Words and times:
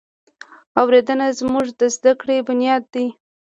اورېدنه 0.79 1.27
زموږ 1.39 1.67
د 1.79 1.81
زده 1.95 2.11
کړې 2.21 2.37
بنیاد 2.47 2.83
دی. 2.93 3.05